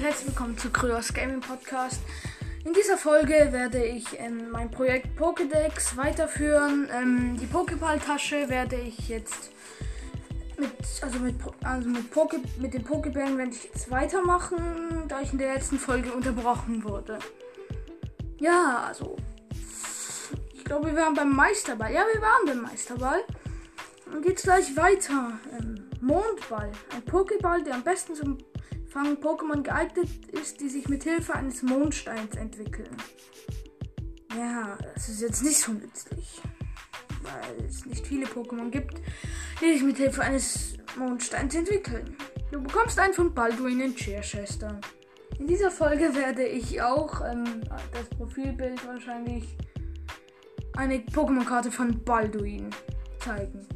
[0.00, 2.00] und herzlich willkommen zu Kryos Gaming Podcast.
[2.64, 6.88] In dieser Folge werde ich ähm, mein Projekt Pokédex weiterführen.
[6.90, 9.50] Ähm, die Pokéball-Tasche werde ich jetzt
[10.56, 15.32] mit, also mit, also mit, Poke, mit den Pokébällen werde ich jetzt weitermachen, da ich
[15.32, 17.18] in der letzten Folge unterbrochen wurde.
[18.38, 19.16] Ja, also.
[20.54, 21.92] Ich glaube, wir waren beim Meisterball.
[21.92, 23.20] Ja, wir waren beim Meisterball.
[24.10, 25.32] Und geht's gleich weiter.
[25.58, 26.72] Ähm, Mondball.
[26.94, 28.38] Ein Pokéball, der am besten zum
[28.90, 32.96] Fangen Pokémon geeignet ist, die sich mit Hilfe eines Mondsteins entwickeln.
[34.36, 36.40] Ja, das ist jetzt nicht so nützlich.
[37.22, 39.00] Weil es nicht viele Pokémon gibt,
[39.60, 42.16] die sich mit Hilfe eines Mondsteins entwickeln.
[42.50, 44.80] Du bekommst einen von Balduin in Cheerchester.
[45.38, 47.60] In dieser Folge werde ich auch ähm,
[47.92, 49.56] das Profilbild wahrscheinlich
[50.76, 52.70] eine Pokémon-Karte von Balduin
[53.20, 53.66] zeigen.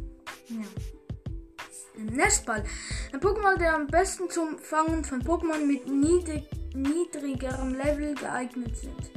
[0.49, 0.94] Ja.
[2.07, 2.65] Nestball.
[3.13, 9.11] Ein Pokémon, der am besten zum Fangen von Pokémon mit niedrig, niedrigerem Level geeignet sind.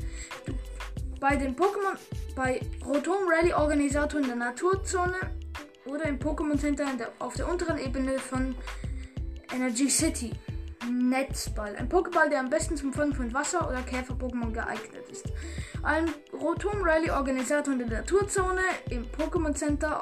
[1.19, 1.97] Bei den Pokémon,
[2.35, 5.17] bei Rotom Rally Organisator in der Naturzone
[5.85, 8.55] oder im Pokémon Center der, auf der unteren Ebene von
[9.53, 10.31] Energy City.
[10.89, 11.75] Netzball.
[11.75, 15.25] Ein Pokéball, der am besten zum Fangen von Wasser- oder Käfer-Pokémon geeignet ist.
[15.83, 19.99] Ein Rotom Rally Organisator in der Naturzone im Pokémon Center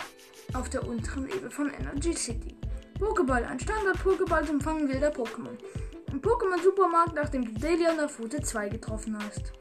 [0.53, 2.54] auf der unteren Ebene von Energy City.
[2.99, 5.57] Pokéball, ein Standard-Pokéball zum Fangen wilder Pokémon.
[6.11, 9.51] Ein Pokémon-Supermarkt, nachdem du Delian auf Route 2 getroffen hast.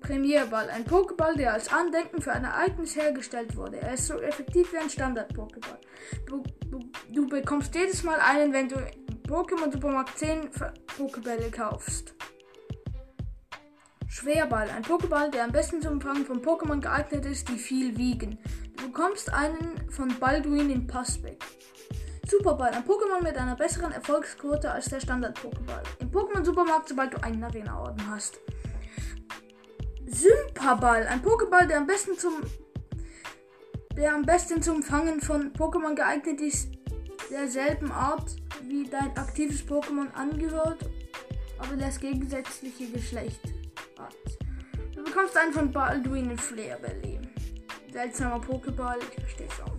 [0.00, 3.82] Premierball, ein Pokéball, der als Andenken für ein Ereignis hergestellt wurde.
[3.82, 5.78] Er ist so effektiv wie ein Standard-Pokéball.
[6.26, 6.80] Du, du,
[7.12, 10.48] du, bekommst jedes Mal einen, wenn du im Pokémon Supermarkt 10
[10.96, 12.14] Pokébälle kaufst.
[14.08, 18.38] Schwerball, ein Pokéball, der am besten zum Fangen von Pokémon geeignet ist, die viel wiegen.
[18.78, 21.44] Du bekommst einen von Balduin in Passbeck.
[22.30, 25.82] Superball, ein Pokémon mit einer besseren Erfolgsquote als der Standard-Pokéball.
[25.98, 28.38] Im Pokémon-Supermarkt, sobald du einen Arena-Orden hast.
[30.06, 32.34] Sympaball, ein Pokéball, der am besten zum
[33.96, 36.70] der am besten zum Fangen von Pokémon geeignet ist,
[37.30, 40.88] derselben Art wie dein aktives Pokémon angehört,
[41.58, 43.42] aber das gegensätzliche Geschlecht
[43.98, 44.14] hat.
[44.94, 47.18] Du bekommst einen von Balduin in Flair Belly.
[47.92, 49.69] Seltsamer Pokéball, ich verstehe es auch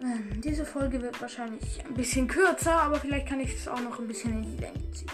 [0.00, 3.98] ähm, diese Folge wird wahrscheinlich ein bisschen kürzer, aber vielleicht kann ich es auch noch
[3.98, 5.10] ein bisschen in die Länge ziehen.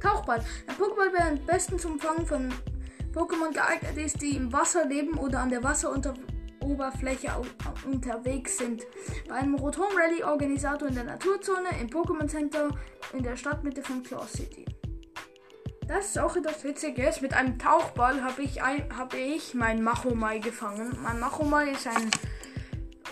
[0.00, 0.44] Tauchball.
[0.66, 2.52] Ein Pokéball wäre am besten zum Fangen von
[3.12, 7.30] Pokémon geeignet ist, die im Wasser leben oder an der Wasseroberfläche
[7.86, 8.84] unterwegs sind.
[9.28, 12.68] Bei einem Rotom Rally Organisator in der Naturzone, im Pokémon Center
[13.12, 14.64] in der Stadtmitte von Claw City.
[15.88, 17.22] Das ist auch etwas Witziges.
[17.22, 20.98] Mit einem Tauchball habe ich, hab ich mein Machomai gefangen.
[21.02, 22.10] Mein Machomai ist ein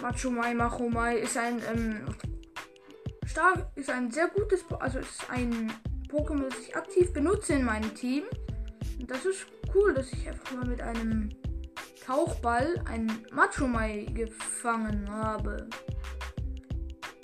[0.02, 2.04] Machomai Machomai ist ein ähm,
[3.26, 5.72] stark, ist ein sehr gutes, also ist ein
[6.08, 8.24] Pokémon, das ich aktiv benutze in meinem Team.
[8.98, 11.30] Und das ist cool, dass ich einfach mal mit einem
[12.04, 15.68] Tauchball ein Machomai gefangen habe.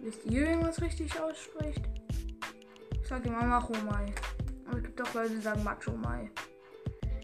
[0.03, 1.83] Wisst ihr, wie man es richtig ausspricht?
[3.01, 4.13] Ich sage immer Machomai.
[4.67, 6.31] Aber es gibt auch Leute, die sagen Machomai.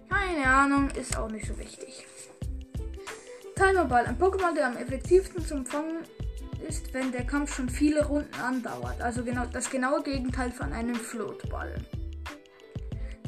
[0.09, 2.07] Keine Ahnung, ist auch nicht so wichtig.
[3.59, 6.05] Timerball, ein Pokémon, der am effektivsten zum Fangen
[6.69, 9.01] ist, wenn der Kampf schon viele Runden andauert.
[9.01, 11.75] Also genau das genaue Gegenteil von einem Floatball.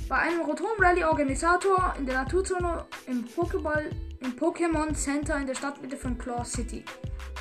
[0.09, 5.57] Bei einem Rotom Rally Organisator in der Naturzone im Pokéball im Pokémon Center in der
[5.57, 6.85] Stadtmitte von Claw City.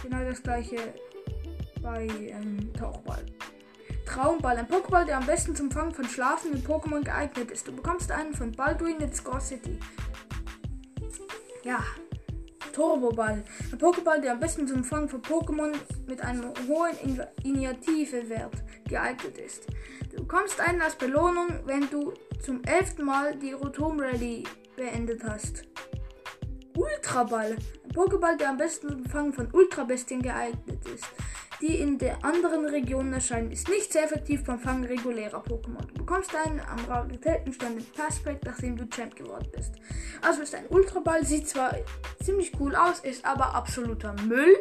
[0.02, 0.78] Genau das gleiche
[1.84, 3.24] bei ähm, Tauchball.
[4.08, 7.68] Traumball, ein Pokéball, der am besten zum Fangen von schlafenden Pokémon geeignet ist.
[7.68, 9.78] Du bekommst einen von Balduin in Score City.
[11.64, 11.84] Ja,
[12.79, 13.44] Turboball.
[13.73, 15.73] Ein Pokéball, der am besten zum Fangen von Pokémon
[16.07, 16.95] mit einem hohen
[17.44, 18.53] Initiativewert
[18.88, 19.67] geeignet ist.
[20.09, 24.45] Du bekommst einen als Belohnung, wenn du zum elften Mal die Rotom Rally
[24.78, 25.66] beendet hast.
[26.75, 27.57] Ultraball.
[27.84, 31.06] Ein Pokéball, der am besten zum Fangen von Ultrabestien geeignet ist
[31.62, 35.85] die in der anderen Regionen erscheinen, ist nicht sehr effektiv beim Fangen regulärer Pokémon.
[35.88, 39.73] Du bekommst einen am Raritätenstand im Passback, nachdem du Champ geworden bist.
[40.22, 41.76] Also ist ein Ultraball, sieht zwar
[42.23, 44.55] ziemlich cool aus, ist aber absoluter Müll,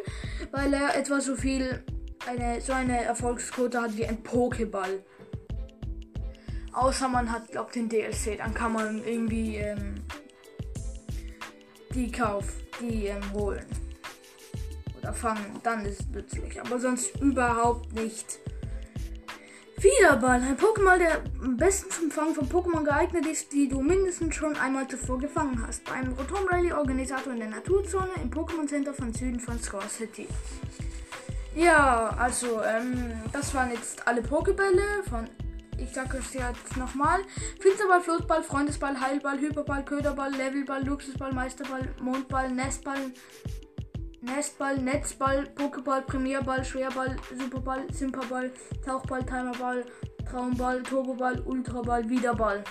[0.51, 1.83] weil er etwa so viel,
[2.27, 4.99] eine, so eine Erfolgsquote hat wie ein Pokéball.
[6.73, 9.95] Außer man hat, glaubt, den DLC, dann kann man irgendwie ähm,
[11.93, 12.45] die Kauf,
[12.79, 13.65] die ähm, holen
[14.97, 16.59] oder fangen, dann ist es nützlich.
[16.61, 18.39] Aber sonst überhaupt nicht.
[19.77, 24.35] Wiederball, ein Pokémon, der am besten zum Fangen von Pokémon geeignet ist, die du mindestens
[24.35, 25.85] schon einmal zuvor gefangen hast.
[25.85, 29.87] Bei einem Rotom Rally Organisator in der Naturzone im Pokémon Center von Süden von Score
[29.87, 30.27] City.
[31.55, 35.29] Ja, also, ähm, das waren jetzt alle Pokébälle von
[35.81, 37.21] ich sage es jetzt nochmal.
[37.59, 43.11] Finsterball, Flutball, Freundesball, Heilball, Hyperball, Köderball, Levelball, Luxusball, Meisterball, Mondball, Nestball,
[44.21, 48.51] Nestball, Netzball, Pokéball, Premierball, Schwerball, Superball, Simperball,
[48.85, 49.85] Tauchball, Timerball,
[50.29, 52.63] Traumball, Turboball, Ultraball, Wiederball.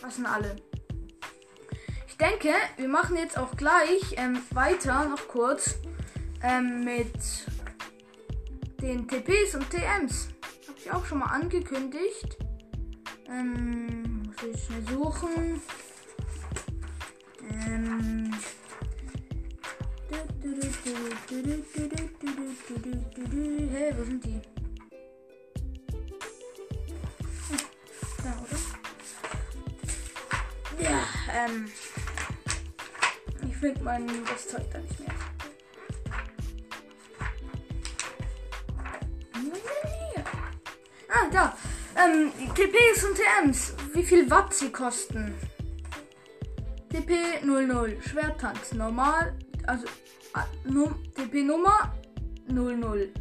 [0.00, 0.56] Das sind alle.
[2.06, 5.76] Ich denke, wir machen jetzt auch gleich ähm, weiter, noch kurz,
[6.42, 7.12] ähm, mit
[8.80, 10.31] den TPs und TMs.
[10.84, 12.38] Ich auch schon mal angekündigt.
[13.28, 15.62] Ähm, muss ich schnell suchen.
[17.48, 18.34] Ähm.
[23.70, 24.40] Hey, wo sind die?
[28.24, 28.58] Da, oder?
[30.82, 30.98] Ja,
[31.32, 31.70] ähm.
[33.48, 35.11] Ich finde mein das Zeug da nicht mehr.
[42.04, 43.74] Ähm, TPs und TMs.
[43.92, 45.34] Wie viel Watt sie kosten.
[46.88, 48.00] TP 00.
[48.02, 48.72] Schwertanz.
[48.72, 49.36] Normal.
[49.66, 49.86] Also.
[50.64, 51.94] Num TP Nummer
[52.48, 53.12] 00.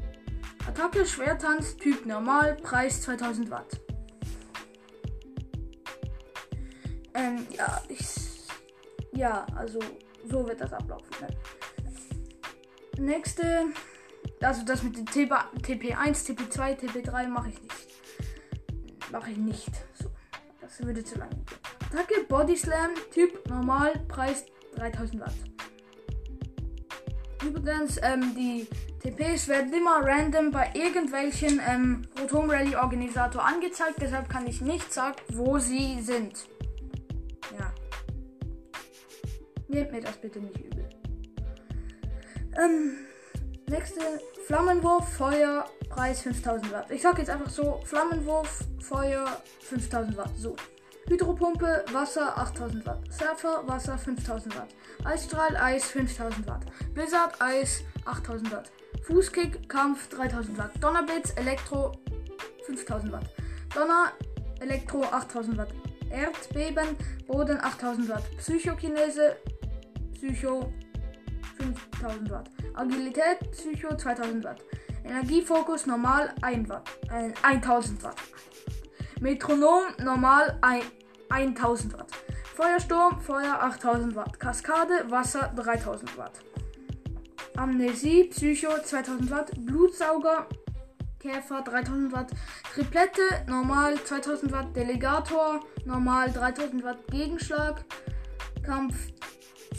[0.68, 1.76] Attacke Schwertanz.
[1.78, 2.56] Typ normal.
[2.56, 3.80] Preis 2000 Watt.
[7.14, 8.16] Ähm, ja, ich.
[9.14, 9.80] Ja, also.
[10.30, 11.10] So wird das ablaufen.
[11.20, 11.28] Ne?
[12.98, 13.66] Nächste.
[14.42, 17.92] Also das mit dem TP1, TP2, TP3 mache ich nicht.
[19.12, 19.72] Mache ich nicht.
[20.00, 20.10] So.
[20.62, 21.30] Das würde zu lang.
[21.92, 25.34] Attacke, Body Slam, Typ normal, Preis 3000 Watt.
[27.44, 28.68] Übrigens, ähm, die
[29.02, 34.94] TPs werden immer random bei irgendwelchen ähm, Rotom Rally Organisator angezeigt, deshalb kann ich nicht
[34.94, 36.48] sagen, wo sie sind.
[37.58, 37.74] Ja.
[39.68, 40.88] Nehmt mir das bitte nicht übel.
[42.64, 42.98] Ähm,
[43.72, 44.02] nächste
[44.46, 46.92] Flammenwurf, Feuer, Preis 5000 Watt.
[46.92, 49.26] Ich sag jetzt einfach so: Flammenwurf, Feuer,
[49.62, 50.32] 5000 Watt.
[50.38, 50.56] So.
[51.08, 53.00] Hydropumpe, Wasser 8000 Watt.
[53.12, 54.68] Surfer, Wasser 5000 Watt.
[55.04, 56.62] Eisstrahl, Eis 5000 Watt.
[56.94, 58.72] Blizzard, Eis 8000 Watt.
[59.04, 60.72] Fußkick, Kampf 3000 Watt.
[60.80, 61.94] Donnerblitz, Elektro
[62.66, 63.30] 5000 Watt.
[63.74, 64.12] Donner,
[64.60, 65.74] Elektro 8000 Watt.
[66.10, 66.96] Erdbeben,
[67.26, 68.24] Boden 8000 Watt.
[68.38, 69.38] Psychokinese,
[70.14, 70.72] Psycho
[71.62, 72.50] 5000 Watt.
[72.74, 74.64] Agilität, Psycho 2000 Watt.
[75.04, 78.16] Energiefokus normal 1 Watt, äh, 1000 Watt.
[79.20, 80.86] Metronom normal 1,
[81.30, 82.12] 1000 Watt.
[82.56, 84.40] Feuersturm, Feuer 8000 Watt.
[84.40, 86.40] Kaskade, Wasser 3000 Watt.
[87.58, 89.52] Amnesie, Psycho 2000 Watt.
[89.66, 90.48] Blutsauger,
[91.20, 92.32] Käfer 3000 Watt.
[92.74, 94.76] Triplette, normal 2000 Watt.
[94.76, 96.98] Delegator, normal 3000 Watt.
[97.10, 97.84] Gegenschlag,
[98.64, 99.12] Kampf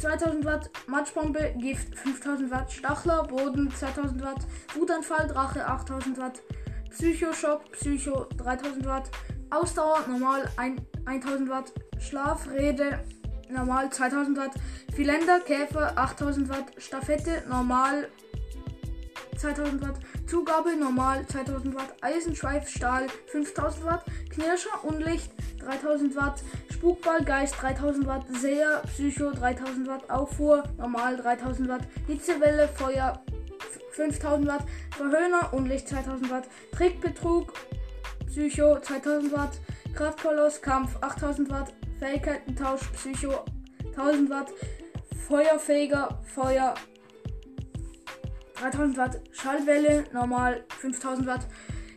[0.00, 6.43] 2000 Watt, Matschbombe, Gift 5000 Watt, Stachler, Boden 2000 Watt, Wutanfall, Drache 8000 Watt,
[6.91, 9.11] Psychoschock, Psycho 3000 Watt,
[9.50, 10.49] Ausdauer normal
[11.06, 13.00] 1000 Watt, Schlafrede
[13.49, 14.53] normal 2000 Watt,
[14.94, 18.09] Philänder, Käfer 8000 Watt, Staffette normal
[19.43, 26.43] 2000 Watt, Zugabe normal 2000 Watt, Eisenschweif, Stahl 5000 Watt, Knirscher, Unlicht 3000 Watt,
[26.73, 33.21] Spukball, Geist 3000 Watt, Seher, Psycho 3000 Watt, Auffuhr, normal 3000 Watt, Hitzewelle, Feuer
[33.91, 34.65] 5000 Watt,
[34.97, 37.53] Verhöhner, Unlicht 2000 Watt, Trickbetrug,
[38.27, 39.61] Psycho 2000 Watt,
[39.93, 43.44] Kraftkoloss, Kampf 8000 Watt, Fähigkeitentausch, Psycho
[43.96, 44.53] 1000 Watt,
[45.27, 46.75] Feuerfähiger, Feuer
[48.63, 51.47] 3000 Watt, Schallwelle, normal 5000 Watt,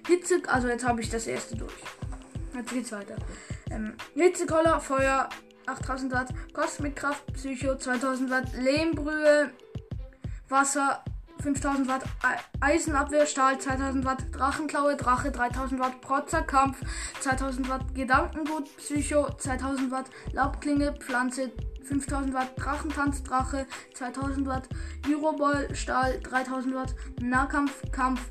[0.07, 1.73] Hitze, also jetzt habe ich das erste durch.
[2.55, 3.15] Jetzt geht's weiter.
[3.69, 5.29] Ähm, Hitzekoller, Feuer
[5.67, 9.51] 8000 Watt, Kosmikkraft, Psycho 2000 Watt, Lehmbrühe,
[10.49, 11.03] Wasser
[11.41, 12.03] 5000 Watt,
[12.59, 16.79] Eisenabwehr, Stahl 2000 Watt, Drachenklaue, Drache 3000 Watt, Protzerkampf
[17.21, 21.51] 2000 Watt, Gedankengut, Psycho 2000 Watt, Laubklinge, Pflanze
[21.85, 24.67] 5000 Watt, Drachentanz, Drache 2000 Watt,
[25.07, 28.21] Euroball, Stahl 3000 Watt, Nahkampf, Kampf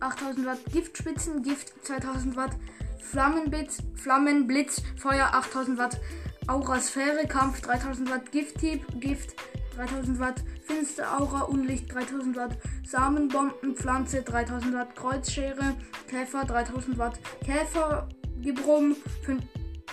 [0.00, 2.52] 8000 Watt, Giftspitzen, Gift 2000 Watt,
[2.98, 6.00] Flammenblitz, Flammenblitz, Feuer 8000 Watt,
[6.46, 9.34] Aurasphäre, Kampf 3000 Watt, Gifthieb, Gift
[9.76, 12.56] 3000 Watt, Finster Aura, Unlicht 3000 Watt,
[12.86, 15.76] Samenbomben, Pflanze 3000 Watt, Kreuzschere,
[16.08, 18.96] Käfer 3000 Watt, Käfergebrumm,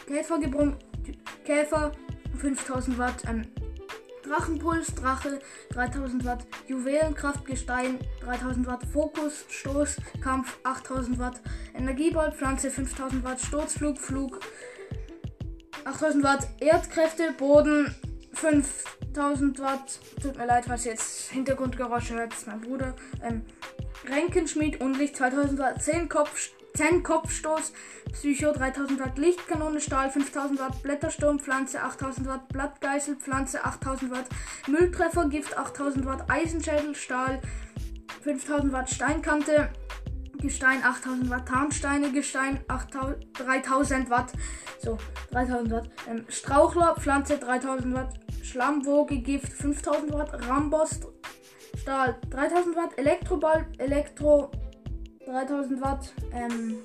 [0.08, 0.76] Käfergebrumm,
[1.46, 1.92] Käfer
[2.42, 3.46] 5000 Watt, ähm,
[4.24, 11.42] Drachenpuls, Drache 3000 Watt, Juwelenkraft, Gestein 3000 Watt, Fokus, Stoß, Kampf 8000 Watt,
[11.76, 14.40] Energieball, Pflanze 5000 Watt, Sturzflug, Flug
[15.86, 17.94] 8000 Watt, Erdkräfte, Boden
[18.34, 20.00] 5000 Watt.
[20.22, 22.96] Tut mir leid, was jetzt Hintergrundgeräusche hört, ist mein Bruder.
[23.24, 23.44] Ähm,
[24.10, 27.74] Ränkenschmied, Unlicht 2000 Watt, 10 Kopf, 10 Kopfstoß,
[28.14, 34.26] Psycho 3000 Watt, Lichtkanone, Stahl 5000 Watt, Blättersturm, Pflanze 8000 Watt, Blattgeißel, Pflanze 8000 Watt,
[34.68, 37.42] Mülltreffer, Gift 8000 Watt, Eisenschädel, Stahl
[38.24, 39.70] 5000 Watt, Steinkante,
[40.42, 44.32] Gestein 8000 Watt, Tarnsteine, Gestein 8000, 3000 Watt,
[44.80, 44.98] so
[45.32, 51.08] 3000 Watt, ähm, Strauchler, Pflanze 3000 Watt, Schlammwoge, Gift 5000 Watt, Rambost,
[51.80, 54.52] Stahl 3000 Watt, Elektroball, Elektro
[55.32, 56.82] 3000 Watt, ähm,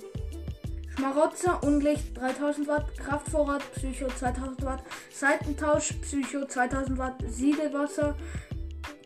[0.97, 8.15] Schmarotzer, Unlicht 3000 Watt, Kraftvorrat, Psycho 2000 Watt, Seitentausch, Psycho 2000 Watt, Siedewasser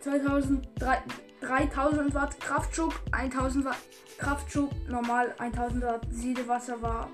[0.02, 0.68] 2000,
[1.40, 3.78] 3000 Watt, Kraftschub 1000 Watt,
[4.18, 7.08] Kraftschub normal 1000 Watt, Siedewasser war,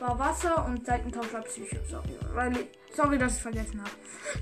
[0.00, 1.76] war Wasser und Seitentausch war Psycho.
[1.88, 3.90] Sorry, sorry, dass ich vergessen habe.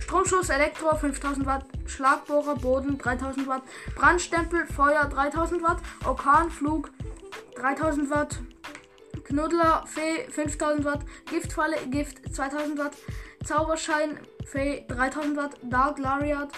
[0.00, 3.62] Stromschuss, Elektro 5000 Watt, Schlagbohrer, Boden 3000 Watt,
[3.94, 6.90] Brandstempel, Feuer 3000 Watt, Orkanflug
[7.56, 8.40] 3000 Watt,
[9.24, 12.92] Knuddler, Fee 5000 Watt, Giftfalle, Gift 2000 Watt,
[13.44, 16.50] Zauberschein, Fee 3000 Watt, Dark Lariat,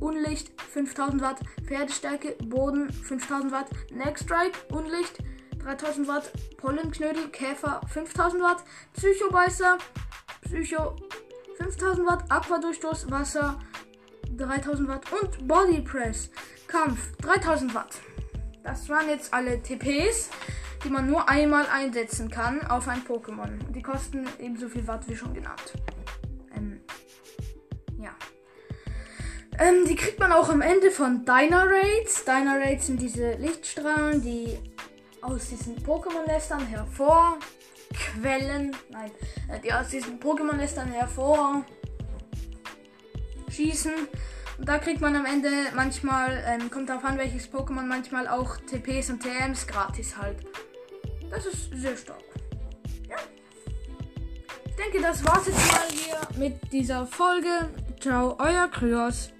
[0.00, 5.18] Unlicht 5000 Watt, Pferdestärke, Boden 5000 Watt, Neck Strike, Unlicht
[5.62, 8.64] 3000 Watt, Pollenknödel, Käfer 5000 Watt,
[8.94, 9.78] Psychobeißer,
[10.46, 10.94] Psycho
[11.58, 13.58] 5000 Watt, Aquadurchstoß, Wasser
[14.36, 16.30] 3000 Watt und Body Press,
[16.68, 17.96] Kampf 3000 Watt.
[18.62, 20.30] Das waren jetzt alle TPs,
[20.84, 23.58] die man nur einmal einsetzen kann auf ein Pokémon.
[23.72, 25.72] Die kosten ebenso viel Watt wie schon genannt.
[26.54, 26.80] Ähm,
[27.98, 28.10] ja.
[29.58, 32.24] Ähm, die kriegt man auch am Ende von Dynarates.
[32.24, 34.58] Dynarates sind diese Lichtstrahlen, die
[35.22, 36.66] aus diesen Pokémon-Nestern
[37.90, 38.76] hervorquellen.
[38.90, 39.10] Nein,
[39.48, 41.64] äh, die aus diesen Pokémon-Nestern hervor
[43.50, 43.92] schießen.
[44.58, 48.56] Und da kriegt man am Ende manchmal, ähm, kommt darauf an, welches Pokémon, manchmal auch
[48.56, 50.38] TPs und TMs gratis halt.
[51.30, 52.22] Das ist sehr stark.
[53.08, 53.16] Ja.
[54.64, 57.68] Ich denke, das war's jetzt mal hier mit dieser Folge.
[58.00, 59.30] Ciao, euer Kryos.